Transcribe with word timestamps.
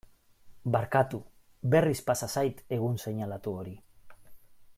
Barkatu, 0.75 1.19
berriz 1.75 1.99
pasa 2.09 2.31
zait 2.37 2.65
egun 2.79 2.99
seinalatu 3.05 3.55
hori. 3.61 3.77